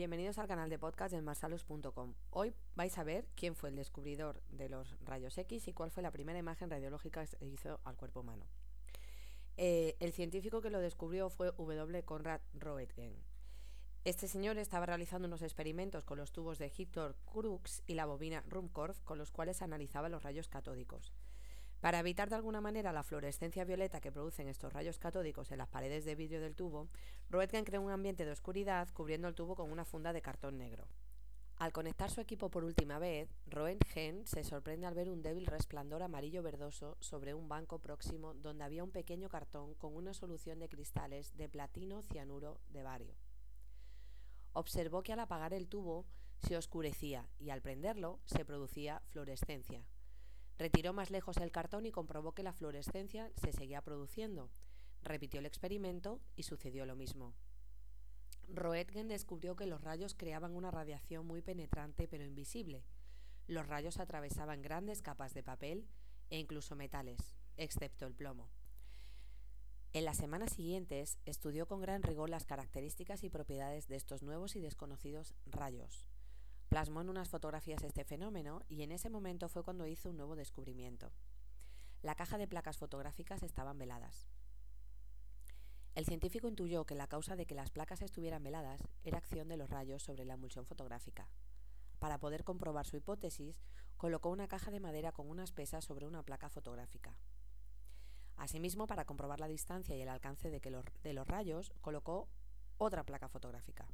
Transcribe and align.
Bienvenidos 0.00 0.38
al 0.38 0.48
canal 0.48 0.70
de 0.70 0.78
podcast 0.78 1.12
de 1.12 1.20
marsalus.com. 1.20 2.14
Hoy 2.30 2.54
vais 2.74 2.96
a 2.96 3.04
ver 3.04 3.28
quién 3.34 3.54
fue 3.54 3.68
el 3.68 3.76
descubridor 3.76 4.42
de 4.48 4.70
los 4.70 4.96
rayos 5.04 5.36
X 5.36 5.68
y 5.68 5.74
cuál 5.74 5.90
fue 5.90 6.02
la 6.02 6.10
primera 6.10 6.38
imagen 6.38 6.70
radiológica 6.70 7.20
que 7.20 7.26
se 7.26 7.44
hizo 7.44 7.80
al 7.84 7.98
cuerpo 7.98 8.20
humano. 8.20 8.46
Eh, 9.58 9.98
el 10.00 10.14
científico 10.14 10.62
que 10.62 10.70
lo 10.70 10.80
descubrió 10.80 11.28
fue 11.28 11.52
W. 11.52 12.02
Conrad 12.04 12.40
Roentgen. 12.54 13.14
Este 14.06 14.26
señor 14.26 14.56
estaba 14.56 14.86
realizando 14.86 15.28
unos 15.28 15.42
experimentos 15.42 16.06
con 16.06 16.16
los 16.16 16.32
tubos 16.32 16.58
de 16.58 16.72
Hector 16.74 17.14
Crux 17.30 17.82
y 17.86 17.92
la 17.92 18.06
bobina 18.06 18.42
Rumkorff 18.48 19.02
con 19.02 19.18
los 19.18 19.30
cuales 19.30 19.60
analizaba 19.60 20.08
los 20.08 20.22
rayos 20.22 20.48
catódicos. 20.48 21.12
Para 21.80 22.00
evitar 22.00 22.28
de 22.28 22.36
alguna 22.36 22.60
manera 22.60 22.92
la 22.92 23.02
fluorescencia 23.02 23.64
violeta 23.64 24.02
que 24.02 24.12
producen 24.12 24.48
estos 24.48 24.72
rayos 24.72 24.98
catódicos 24.98 25.50
en 25.50 25.58
las 25.58 25.68
paredes 25.68 26.04
de 26.04 26.14
vidrio 26.14 26.42
del 26.42 26.54
tubo, 26.54 26.88
Roentgen 27.30 27.64
creó 27.64 27.80
un 27.80 27.90
ambiente 27.90 28.26
de 28.26 28.32
oscuridad 28.32 28.88
cubriendo 28.92 29.28
el 29.28 29.34
tubo 29.34 29.56
con 29.56 29.72
una 29.72 29.86
funda 29.86 30.12
de 30.12 30.20
cartón 30.20 30.58
negro. 30.58 30.86
Al 31.56 31.72
conectar 31.72 32.10
su 32.10 32.20
equipo 32.20 32.50
por 32.50 32.64
última 32.64 32.98
vez, 32.98 33.30
Roentgen 33.46 34.26
se 34.26 34.44
sorprende 34.44 34.86
al 34.86 34.94
ver 34.94 35.08
un 35.08 35.22
débil 35.22 35.46
resplandor 35.46 36.02
amarillo 36.02 36.42
verdoso 36.42 36.98
sobre 37.00 37.32
un 37.32 37.48
banco 37.48 37.78
próximo 37.78 38.34
donde 38.34 38.64
había 38.64 38.84
un 38.84 38.90
pequeño 38.90 39.30
cartón 39.30 39.74
con 39.74 39.94
una 39.94 40.12
solución 40.12 40.58
de 40.58 40.68
cristales 40.68 41.34
de 41.36 41.48
platino 41.48 42.02
cianuro 42.02 42.60
de 42.68 42.82
bario. 42.82 43.14
Observó 44.52 45.02
que 45.02 45.14
al 45.14 45.20
apagar 45.20 45.54
el 45.54 45.68
tubo 45.68 46.04
se 46.46 46.58
oscurecía 46.58 47.28
y 47.38 47.50
al 47.50 47.62
prenderlo 47.62 48.20
se 48.26 48.44
producía 48.44 49.00
fluorescencia. 49.08 49.86
Retiró 50.60 50.92
más 50.92 51.10
lejos 51.10 51.38
el 51.38 51.52
cartón 51.52 51.86
y 51.86 51.90
comprobó 51.90 52.32
que 52.32 52.42
la 52.42 52.52
fluorescencia 52.52 53.32
se 53.34 53.50
seguía 53.50 53.80
produciendo. 53.80 54.50
Repitió 55.02 55.40
el 55.40 55.46
experimento 55.46 56.20
y 56.36 56.42
sucedió 56.42 56.84
lo 56.84 56.94
mismo. 56.96 57.32
Roentgen 58.46 59.08
descubrió 59.08 59.56
que 59.56 59.64
los 59.64 59.80
rayos 59.80 60.14
creaban 60.14 60.54
una 60.54 60.70
radiación 60.70 61.26
muy 61.26 61.40
penetrante 61.40 62.06
pero 62.08 62.26
invisible. 62.26 62.84
Los 63.46 63.68
rayos 63.68 63.98
atravesaban 63.98 64.60
grandes 64.60 65.00
capas 65.00 65.32
de 65.32 65.42
papel 65.42 65.88
e 66.28 66.38
incluso 66.38 66.76
metales, 66.76 67.38
excepto 67.56 68.06
el 68.06 68.14
plomo. 68.14 68.50
En 69.94 70.04
las 70.04 70.18
semanas 70.18 70.52
siguientes 70.52 71.16
estudió 71.24 71.68
con 71.68 71.80
gran 71.80 72.02
rigor 72.02 72.28
las 72.28 72.44
características 72.44 73.24
y 73.24 73.30
propiedades 73.30 73.88
de 73.88 73.96
estos 73.96 74.22
nuevos 74.22 74.56
y 74.56 74.60
desconocidos 74.60 75.34
rayos. 75.46 76.09
Plasmó 76.70 77.00
en 77.00 77.08
unas 77.08 77.28
fotografías 77.28 77.82
este 77.82 78.04
fenómeno 78.04 78.62
y 78.68 78.82
en 78.84 78.92
ese 78.92 79.10
momento 79.10 79.48
fue 79.48 79.64
cuando 79.64 79.88
hizo 79.88 80.08
un 80.08 80.16
nuevo 80.16 80.36
descubrimiento. 80.36 81.10
La 82.00 82.14
caja 82.14 82.38
de 82.38 82.46
placas 82.46 82.78
fotográficas 82.78 83.42
estaban 83.42 83.76
veladas. 83.76 84.28
El 85.96 86.04
científico 86.04 86.46
intuyó 86.46 86.84
que 86.86 86.94
la 86.94 87.08
causa 87.08 87.34
de 87.34 87.44
que 87.44 87.56
las 87.56 87.72
placas 87.72 88.02
estuvieran 88.02 88.44
veladas 88.44 88.80
era 89.02 89.18
acción 89.18 89.48
de 89.48 89.56
los 89.56 89.68
rayos 89.68 90.04
sobre 90.04 90.24
la 90.24 90.34
emulsión 90.34 90.64
fotográfica. 90.64 91.28
Para 91.98 92.18
poder 92.18 92.44
comprobar 92.44 92.86
su 92.86 92.96
hipótesis, 92.96 93.60
colocó 93.96 94.30
una 94.30 94.46
caja 94.46 94.70
de 94.70 94.78
madera 94.78 95.10
con 95.10 95.28
unas 95.28 95.50
pesas 95.50 95.84
sobre 95.84 96.06
una 96.06 96.22
placa 96.22 96.50
fotográfica. 96.50 97.18
Asimismo, 98.36 98.86
para 98.86 99.04
comprobar 99.04 99.40
la 99.40 99.48
distancia 99.48 99.96
y 99.96 100.02
el 100.02 100.08
alcance 100.08 100.50
de, 100.50 100.84
de 101.02 101.12
los 101.14 101.26
rayos, 101.26 101.72
colocó 101.80 102.28
otra 102.78 103.02
placa 103.02 103.28
fotográfica. 103.28 103.88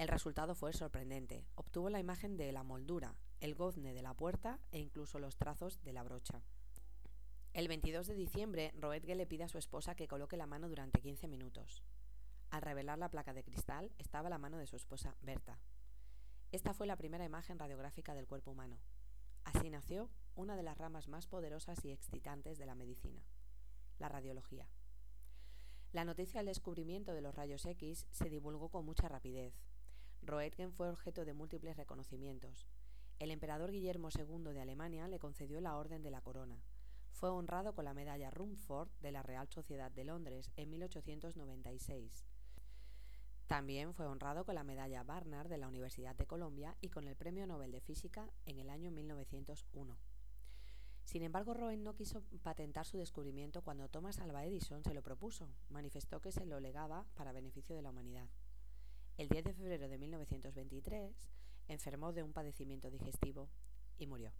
El 0.00 0.08
resultado 0.08 0.54
fue 0.54 0.72
sorprendente. 0.72 1.44
Obtuvo 1.56 1.90
la 1.90 2.00
imagen 2.00 2.38
de 2.38 2.50
la 2.52 2.62
moldura, 2.62 3.16
el 3.40 3.54
gozne 3.54 3.92
de 3.92 4.00
la 4.00 4.14
puerta 4.14 4.58
e 4.72 4.78
incluso 4.78 5.18
los 5.18 5.36
trazos 5.36 5.82
de 5.82 5.92
la 5.92 6.02
brocha. 6.02 6.40
El 7.52 7.68
22 7.68 8.06
de 8.06 8.14
diciembre, 8.14 8.72
Roentgen 8.78 9.18
le 9.18 9.26
pide 9.26 9.44
a 9.44 9.48
su 9.48 9.58
esposa 9.58 9.94
que 9.94 10.08
coloque 10.08 10.38
la 10.38 10.46
mano 10.46 10.70
durante 10.70 11.02
15 11.02 11.28
minutos. 11.28 11.82
Al 12.48 12.62
revelar 12.62 12.96
la 12.96 13.10
placa 13.10 13.34
de 13.34 13.44
cristal 13.44 13.92
estaba 13.98 14.30
la 14.30 14.38
mano 14.38 14.56
de 14.56 14.66
su 14.66 14.74
esposa, 14.74 15.16
Berta. 15.20 15.60
Esta 16.50 16.72
fue 16.72 16.86
la 16.86 16.96
primera 16.96 17.26
imagen 17.26 17.58
radiográfica 17.58 18.14
del 18.14 18.26
cuerpo 18.26 18.52
humano. 18.52 18.78
Así 19.44 19.68
nació 19.68 20.08
una 20.34 20.56
de 20.56 20.62
las 20.62 20.78
ramas 20.78 21.08
más 21.08 21.26
poderosas 21.26 21.84
y 21.84 21.90
excitantes 21.90 22.56
de 22.56 22.64
la 22.64 22.74
medicina, 22.74 23.22
la 23.98 24.08
radiología. 24.08 24.66
La 25.92 26.06
noticia 26.06 26.38
del 26.38 26.46
descubrimiento 26.46 27.12
de 27.12 27.20
los 27.20 27.34
rayos 27.34 27.66
X 27.66 28.06
se 28.12 28.30
divulgó 28.30 28.70
con 28.70 28.86
mucha 28.86 29.08
rapidez, 29.08 29.52
Roentgen 30.22 30.72
fue 30.72 30.90
objeto 30.90 31.24
de 31.24 31.32
múltiples 31.32 31.76
reconocimientos. 31.76 32.68
El 33.18 33.30
emperador 33.30 33.70
Guillermo 33.70 34.08
II 34.16 34.52
de 34.52 34.60
Alemania 34.60 35.08
le 35.08 35.18
concedió 35.18 35.60
la 35.60 35.76
Orden 35.76 36.02
de 36.02 36.10
la 36.10 36.20
Corona. 36.20 36.62
Fue 37.12 37.28
honrado 37.28 37.74
con 37.74 37.84
la 37.84 37.94
medalla 37.94 38.30
Rumford 38.30 38.88
de 39.00 39.12
la 39.12 39.22
Real 39.22 39.48
Sociedad 39.48 39.90
de 39.90 40.04
Londres 40.04 40.50
en 40.56 40.70
1896. 40.70 42.24
También 43.46 43.94
fue 43.94 44.06
honrado 44.06 44.44
con 44.44 44.54
la 44.54 44.62
medalla 44.62 45.02
Barnard 45.02 45.48
de 45.48 45.58
la 45.58 45.68
Universidad 45.68 46.14
de 46.14 46.26
Colombia 46.26 46.76
y 46.80 46.88
con 46.88 47.08
el 47.08 47.16
Premio 47.16 47.46
Nobel 47.46 47.72
de 47.72 47.80
Física 47.80 48.30
en 48.46 48.58
el 48.58 48.70
año 48.70 48.90
1901. 48.90 49.98
Sin 51.04 51.24
embargo, 51.24 51.54
Roentgen 51.54 51.82
no 51.82 51.96
quiso 51.96 52.22
patentar 52.44 52.86
su 52.86 52.96
descubrimiento 52.96 53.62
cuando 53.62 53.88
Thomas 53.88 54.20
Alva 54.20 54.44
Edison 54.44 54.84
se 54.84 54.94
lo 54.94 55.02
propuso. 55.02 55.48
Manifestó 55.68 56.20
que 56.20 56.30
se 56.30 56.46
lo 56.46 56.60
legaba 56.60 57.04
para 57.16 57.32
beneficio 57.32 57.74
de 57.74 57.82
la 57.82 57.90
humanidad. 57.90 58.28
El 59.20 59.28
10 59.28 59.44
de 59.44 59.52
febrero 59.52 59.86
de 59.86 59.98
1923 59.98 61.14
enfermó 61.68 62.14
de 62.14 62.22
un 62.22 62.32
padecimiento 62.32 62.90
digestivo 62.90 63.50
y 63.98 64.06
murió. 64.06 64.32